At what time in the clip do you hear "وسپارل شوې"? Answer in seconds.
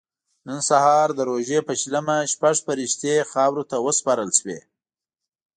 3.85-4.59